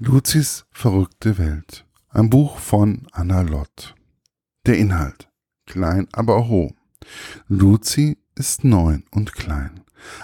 Luzis 0.00 0.64
verrückte 0.70 1.38
Welt. 1.38 1.84
Ein 2.10 2.30
Buch 2.30 2.58
von 2.58 3.08
Anna 3.10 3.40
Lott. 3.40 3.96
Der 4.64 4.78
Inhalt. 4.78 5.28
Klein, 5.66 6.06
aber 6.12 6.46
hoch. 6.46 6.70
Luzi 7.48 8.16
ist 8.36 8.62
neun 8.62 9.02
und 9.10 9.32
klein, 9.32 9.80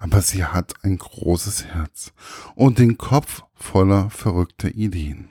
aber 0.00 0.22
sie 0.22 0.46
hat 0.46 0.72
ein 0.84 0.96
großes 0.96 1.66
Herz 1.66 2.14
und 2.54 2.78
den 2.78 2.96
Kopf 2.96 3.42
voller 3.52 4.08
verrückter 4.08 4.70
Ideen. 4.70 5.28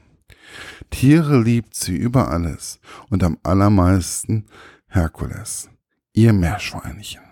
Tiere 0.92 1.42
liebt 1.42 1.74
sie 1.74 1.96
über 1.96 2.30
alles 2.30 2.80
und 3.10 3.24
am 3.24 3.40
allermeisten 3.42 4.46
Herkules, 4.86 5.68
ihr 6.14 6.34
Meerschweinchen. 6.34 7.27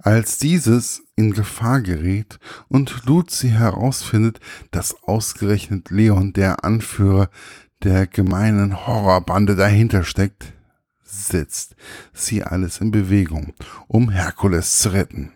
Als 0.00 0.38
dieses 0.38 1.02
in 1.16 1.32
Gefahr 1.32 1.80
gerät 1.80 2.38
und 2.68 3.06
Luzi 3.06 3.48
herausfindet, 3.48 4.40
dass 4.70 5.02
ausgerechnet 5.02 5.90
Leon, 5.90 6.32
der 6.32 6.64
Anführer 6.64 7.30
der 7.82 8.06
gemeinen 8.06 8.86
Horrorbande 8.86 9.56
dahinter 9.56 10.04
steckt, 10.04 10.52
setzt 11.02 11.76
sie 12.12 12.42
alles 12.42 12.80
in 12.80 12.90
Bewegung, 12.90 13.54
um 13.86 14.10
Herkules 14.10 14.78
zu 14.78 14.90
retten. 14.90 15.32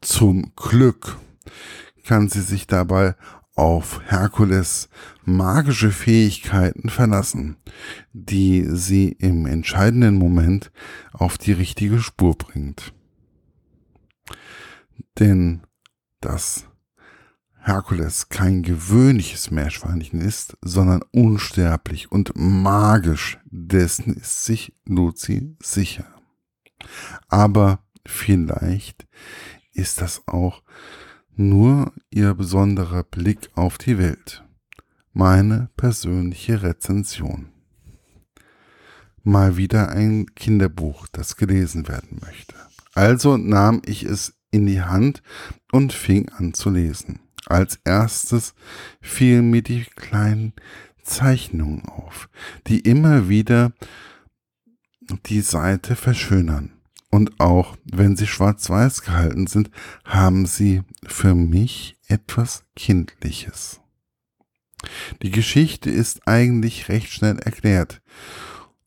Zum 0.00 0.52
Glück 0.56 1.18
kann 2.06 2.28
sie 2.28 2.40
sich 2.40 2.66
dabei 2.66 3.14
auf 3.54 4.00
Herkules 4.06 4.88
magische 5.24 5.90
Fähigkeiten 5.90 6.88
verlassen, 6.88 7.56
die 8.12 8.64
sie 8.66 9.08
im 9.08 9.44
entscheidenden 9.44 10.14
Moment 10.14 10.70
auf 11.12 11.36
die 11.36 11.52
richtige 11.52 12.00
Spur 12.00 12.36
bringt. 12.38 12.94
Denn 15.20 15.60
dass 16.20 16.66
Herkules 17.62 18.30
kein 18.30 18.62
gewöhnliches 18.62 19.50
Meerschweinchen 19.50 20.20
ist, 20.20 20.56
sondern 20.62 21.02
unsterblich 21.12 22.10
und 22.10 22.32
magisch, 22.34 23.38
dessen 23.44 24.14
ist 24.14 24.44
sich 24.44 24.74
Luzi 24.86 25.56
sicher. 25.62 26.06
Aber 27.28 27.84
vielleicht 28.06 29.06
ist 29.72 30.00
das 30.00 30.26
auch 30.26 30.62
nur 31.36 31.92
ihr 32.10 32.34
besonderer 32.34 33.04
Blick 33.04 33.50
auf 33.54 33.76
die 33.76 33.98
Welt. 33.98 34.42
Meine 35.12 35.68
persönliche 35.76 36.62
Rezension. 36.62 37.52
Mal 39.22 39.58
wieder 39.58 39.90
ein 39.90 40.34
Kinderbuch, 40.34 41.08
das 41.12 41.36
gelesen 41.36 41.88
werden 41.88 42.20
möchte. 42.22 42.54
Also 42.94 43.36
nahm 43.36 43.82
ich 43.84 44.04
es 44.04 44.39
in 44.50 44.66
die 44.66 44.82
Hand 44.82 45.22
und 45.72 45.92
fing 45.92 46.28
an 46.30 46.54
zu 46.54 46.70
lesen. 46.70 47.20
Als 47.46 47.80
erstes 47.84 48.54
fielen 49.00 49.50
mir 49.50 49.62
die 49.62 49.84
kleinen 49.96 50.52
Zeichnungen 51.02 51.84
auf, 51.86 52.28
die 52.66 52.80
immer 52.80 53.28
wieder 53.28 53.72
die 55.26 55.40
Seite 55.40 55.96
verschönern. 55.96 56.72
Und 57.10 57.40
auch 57.40 57.76
wenn 57.84 58.16
sie 58.16 58.28
schwarz-weiß 58.28 59.02
gehalten 59.02 59.48
sind, 59.48 59.70
haben 60.04 60.46
sie 60.46 60.82
für 61.04 61.34
mich 61.34 61.96
etwas 62.06 62.64
Kindliches. 62.76 63.80
Die 65.22 65.30
Geschichte 65.30 65.90
ist 65.90 66.26
eigentlich 66.28 66.88
recht 66.88 67.10
schnell 67.10 67.38
erklärt. 67.38 68.00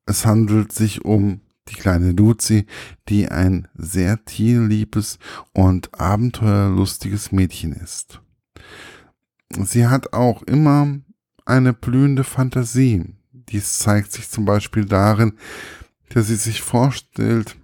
Es 0.06 0.26
handelt 0.26 0.72
sich 0.72 1.04
um 1.06 1.42
die 1.70 1.76
kleine 1.76 2.12
Luzi, 2.12 2.66
die 3.10 3.30
ein 3.30 3.68
sehr 3.76 4.24
tierliebes 4.26 5.20
und 5.54 6.00
abenteuerlustiges 6.00 7.32
Mädchen 7.32 7.74
ist. 7.74 8.22
Sie 9.52 9.88
hat 9.88 10.14
auch 10.14 10.44
immer 10.44 11.00
eine 11.46 11.74
blühende 11.74 12.24
Fantasie. 12.24 13.16
Dies 13.32 13.80
zeigt 13.80 14.12
sich 14.12 14.30
zum 14.30 14.46
Beispiel 14.46 14.86
darin, 14.86 15.34
dass 16.10 16.28
sie 16.28 16.36
sich 16.36 16.62
vorstellt, 16.62 17.58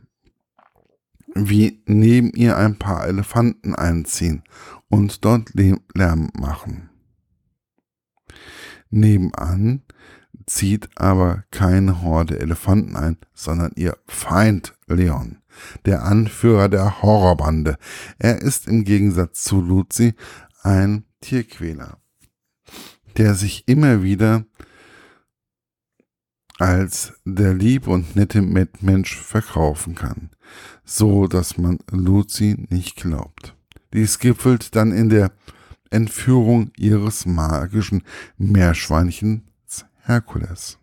wie 1.36 1.82
neben 1.86 2.32
ihr 2.32 2.58
ein 2.58 2.78
paar 2.78 3.08
Elefanten 3.08 3.76
einziehen 3.76 4.44
und 4.90 5.24
dort 5.24 5.52
Lärm 5.54 6.30
machen. 6.38 6.90
Nebenan 8.90 9.84
zieht 10.50 10.90
aber 10.96 11.44
keine 11.52 12.02
Horde 12.02 12.40
Elefanten 12.40 12.96
ein, 12.96 13.18
sondern 13.34 13.72
ihr 13.76 13.98
Feind 14.08 14.74
Leon, 14.88 15.38
der 15.86 16.04
Anführer 16.04 16.70
der 16.70 17.02
Horrorbande. 17.02 17.78
Er 18.18 18.42
ist 18.42 18.68
im 18.68 18.84
Gegensatz 18.84 19.44
zu 19.44 19.62
Luzi 19.62 20.16
ein 20.64 21.06
Tierquäler, 21.22 22.00
der 23.18 23.36
sich 23.36 23.68
immer 23.68 24.02
wieder 24.02 24.46
als 26.58 27.14
der 27.26 27.54
lieb 27.54 27.88
und 27.88 28.16
nette 28.16 28.42
Mitmensch 28.42 29.18
verkaufen 29.18 29.96
kann, 29.96 30.32
so 30.84 31.28
dass 31.28 31.58
man 31.58 31.78
Luzi 31.92 32.66
nicht 32.70 32.98
glaubt. 32.98 33.56
Dies 33.94 34.20
gipfelt 34.20 34.76
dann 34.76 34.92
in 34.92 35.10
der 35.10 35.32
Entführung 35.92 36.72
ihres 36.76 37.26
magischen 37.26 38.04
Meerschweinchens 38.38 39.42
Herkules. 40.10 40.80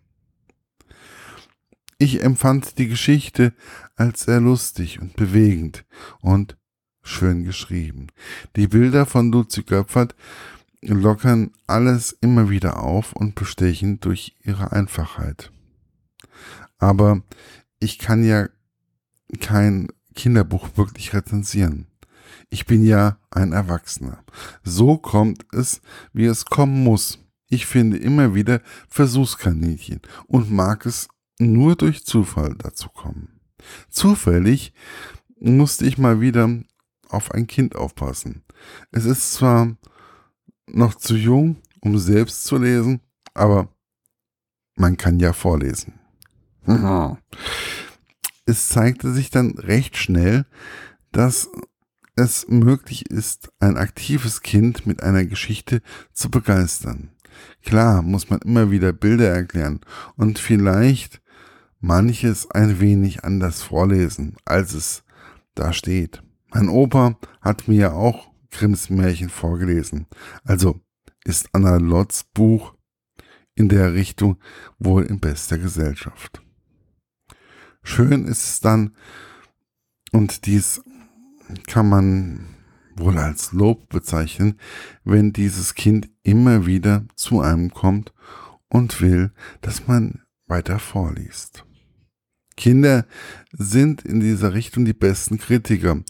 Ich 1.97 2.23
empfand 2.23 2.77
die 2.77 2.87
Geschichte 2.87 3.53
als 3.97 4.21
sehr 4.21 4.39
lustig 4.39 5.01
und 5.01 5.17
bewegend 5.17 5.83
und 6.21 6.57
schön 7.03 7.43
geschrieben. 7.43 8.07
Die 8.55 8.69
Bilder 8.69 9.05
von 9.05 9.29
Luzi 9.29 9.63
Göpfert 9.63 10.15
lockern 10.81 11.51
alles 11.65 12.13
immer 12.21 12.49
wieder 12.49 12.81
auf 12.81 13.11
und 13.11 13.35
bestechen 13.35 13.99
durch 13.99 14.37
ihre 14.43 14.71
Einfachheit. 14.71 15.51
Aber 16.77 17.21
ich 17.79 17.99
kann 17.99 18.23
ja 18.23 18.47
kein 19.41 19.89
Kinderbuch 20.15 20.77
wirklich 20.77 21.13
rezensieren. 21.13 21.87
Ich 22.49 22.65
bin 22.65 22.85
ja 22.85 23.17
ein 23.29 23.51
Erwachsener. 23.51 24.23
So 24.63 24.97
kommt 24.97 25.45
es, 25.51 25.81
wie 26.13 26.27
es 26.27 26.45
kommen 26.45 26.81
muss. 26.85 27.19
Ich 27.49 27.65
finde 27.65 27.97
immer 27.97 28.35
wieder 28.35 28.61
Versuchskaninchen 28.89 30.01
und 30.27 30.51
mag 30.51 30.85
es 30.85 31.07
nur 31.39 31.75
durch 31.75 32.05
Zufall 32.05 32.55
dazu 32.57 32.89
kommen. 32.89 33.39
Zufällig 33.89 34.73
musste 35.39 35.85
ich 35.85 35.97
mal 35.97 36.19
wieder 36.19 36.49
auf 37.09 37.31
ein 37.31 37.47
Kind 37.47 37.75
aufpassen. 37.75 38.43
Es 38.91 39.05
ist 39.05 39.33
zwar 39.33 39.77
noch 40.67 40.95
zu 40.95 41.15
jung, 41.15 41.57
um 41.81 41.97
selbst 41.97 42.43
zu 42.43 42.57
lesen, 42.57 43.01
aber 43.33 43.69
man 44.75 44.97
kann 44.97 45.19
ja 45.19 45.33
vorlesen. 45.33 45.99
es 48.45 48.69
zeigte 48.69 49.11
sich 49.13 49.29
dann 49.29 49.51
recht 49.51 49.97
schnell, 49.97 50.45
dass 51.11 51.49
es 52.15 52.47
möglich 52.47 53.09
ist, 53.09 53.49
ein 53.59 53.77
aktives 53.77 54.41
Kind 54.41 54.85
mit 54.85 55.03
einer 55.03 55.23
Geschichte 55.25 55.81
zu 56.13 56.29
begeistern. 56.31 57.11
Klar 57.63 58.01
muss 58.01 58.29
man 58.29 58.39
immer 58.39 58.71
wieder 58.71 58.93
Bilder 58.93 59.29
erklären 59.29 59.81
und 60.15 60.39
vielleicht 60.39 61.21
manches 61.79 62.49
ein 62.51 62.79
wenig 62.79 63.23
anders 63.23 63.61
vorlesen, 63.61 64.35
als 64.45 64.73
es 64.73 65.03
da 65.55 65.73
steht. 65.73 66.21
Mein 66.53 66.69
Opa 66.69 67.17
hat 67.41 67.67
mir 67.67 67.75
ja 67.75 67.91
auch 67.91 68.31
Grimms 68.51 68.89
Märchen 68.89 69.29
vorgelesen. 69.29 70.07
Also 70.43 70.79
ist 71.25 71.49
Anna 71.51 71.77
Lotz 71.77 72.23
Buch 72.33 72.73
in 73.55 73.69
der 73.69 73.93
Richtung 73.93 74.37
wohl 74.79 75.03
in 75.03 75.19
bester 75.19 75.57
Gesellschaft. 75.57 76.41
Schön 77.83 78.25
ist 78.25 78.43
es 78.43 78.59
dann, 78.59 78.95
und 80.11 80.45
dies 80.45 80.81
kann 81.67 81.89
man 81.89 82.56
wohl 82.97 83.17
als 83.17 83.51
Lob 83.51 83.89
bezeichnen, 83.89 84.59
wenn 85.03 85.33
dieses 85.33 85.75
Kind 85.75 86.09
immer 86.23 86.65
wieder 86.65 87.05
zu 87.15 87.41
einem 87.41 87.71
kommt 87.71 88.13
und 88.69 89.01
will, 89.01 89.31
dass 89.61 89.87
man 89.87 90.21
weiter 90.47 90.79
vorliest. 90.79 91.65
Kinder 92.55 93.05
sind 93.51 94.03
in 94.03 94.19
dieser 94.19 94.53
Richtung 94.53 94.83
die 94.83 94.93
besten 94.93 95.37
Kritiker. 95.37 96.01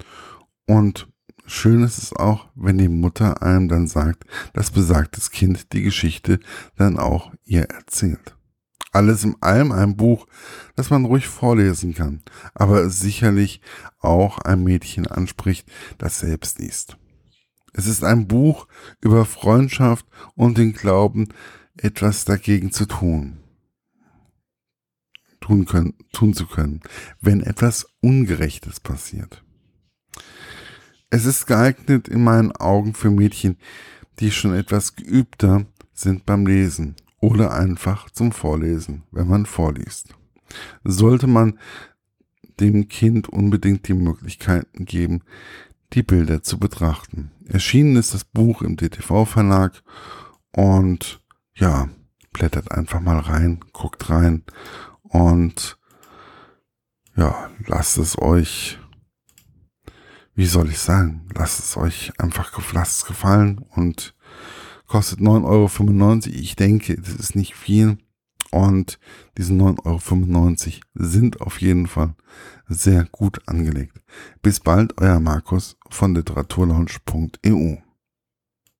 Und 0.65 1.07
schön 1.45 1.83
ist 1.83 1.97
es 1.97 2.13
auch, 2.13 2.47
wenn 2.55 2.77
die 2.77 2.87
Mutter 2.87 3.43
einem 3.43 3.67
dann 3.67 3.87
sagt, 3.87 4.23
dass 4.53 4.71
besagtes 4.71 5.31
Kind 5.31 5.73
die 5.73 5.83
Geschichte 5.83 6.39
dann 6.75 6.97
auch 6.97 7.33
ihr 7.43 7.63
erzählt. 7.63 8.36
Alles 8.97 9.23
in 9.23 9.35
allem 9.41 9.71
ein 9.71 9.95
Buch, 9.95 10.25
das 10.75 10.89
man 10.89 11.05
ruhig 11.05 11.27
vorlesen 11.27 11.93
kann, 11.93 12.23
aber 12.55 12.89
sicherlich 12.89 13.61
auch 13.99 14.39
ein 14.39 14.63
Mädchen 14.63 15.05
anspricht, 15.05 15.71
das 15.99 16.17
selbst 16.17 16.57
liest. 16.57 16.97
Es 17.73 17.85
ist 17.85 18.03
ein 18.03 18.27
Buch 18.27 18.67
über 18.99 19.23
Freundschaft 19.25 20.07
und 20.33 20.57
den 20.57 20.73
Glauben, 20.73 21.27
etwas 21.75 22.25
dagegen 22.25 22.71
zu 22.71 22.87
tun 22.87 23.37
tun, 25.41 25.65
können, 25.65 25.93
tun 26.11 26.33
zu 26.33 26.47
können, 26.47 26.81
wenn 27.21 27.41
etwas 27.41 27.85
Ungerechtes 28.01 28.79
passiert. 28.79 29.43
Es 31.11 31.25
ist 31.25 31.45
geeignet 31.45 32.07
in 32.07 32.23
meinen 32.23 32.51
Augen 32.51 32.95
für 32.95 33.11
Mädchen, 33.11 33.57
die 34.17 34.31
schon 34.31 34.55
etwas 34.55 34.95
geübter 34.95 35.67
sind 35.93 36.25
beim 36.25 36.47
Lesen 36.47 36.95
oder 37.19 37.53
einfach 37.53 38.09
zum 38.11 38.31
Vorlesen, 38.31 39.03
wenn 39.11 39.27
man 39.27 39.45
vorliest. 39.45 40.13
Sollte 40.83 41.27
man 41.27 41.59
dem 42.59 42.87
Kind 42.87 43.29
unbedingt 43.29 43.87
die 43.87 43.93
Möglichkeiten 43.93 44.85
geben, 44.85 45.21
die 45.93 46.03
Bilder 46.03 46.43
zu 46.43 46.59
betrachten. 46.59 47.31
Erschienen 47.45 47.95
ist 47.95 48.13
das 48.13 48.23
Buch 48.23 48.61
im 48.61 48.77
DTV-Verlag 48.77 49.83
und 50.51 51.21
ja, 51.55 51.89
blättert 52.33 52.71
einfach 52.71 52.99
mal 52.99 53.19
rein, 53.19 53.59
guckt 53.73 54.09
rein 54.09 54.43
und 55.03 55.77
ja, 57.15 57.49
lasst 57.65 57.97
es 57.97 58.17
euch, 58.19 58.79
wie 60.35 60.45
soll 60.45 60.69
ich 60.69 60.79
sagen, 60.79 61.27
lasst 61.33 61.59
es 61.59 61.77
euch 61.77 62.11
einfach 62.19 62.51
gefallen 62.51 63.65
und 63.75 64.13
kostet 64.87 65.19
9,95 65.19 65.45
Euro. 65.45 66.39
Ich 66.39 66.55
denke, 66.55 66.95
das 66.95 67.15
ist 67.15 67.35
nicht 67.35 67.55
viel. 67.55 67.97
Und 68.49 68.99
diese 69.37 69.53
9,95 69.53 69.85
Euro 69.85 70.81
sind 70.93 71.41
auf 71.41 71.61
jeden 71.61 71.87
Fall 71.87 72.15
sehr 72.67 73.05
gut 73.11 73.41
angelegt. 73.47 74.01
Bis 74.41 74.59
bald, 74.59 74.99
euer 75.01 75.19
Markus 75.19 75.77
von 75.89 76.15
literaturlaunch.eu. 76.15 77.77